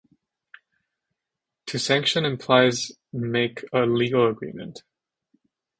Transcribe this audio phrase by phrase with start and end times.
[1.67, 4.81] To sanction implies make a legal agreement.